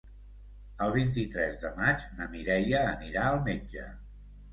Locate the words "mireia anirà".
2.31-3.27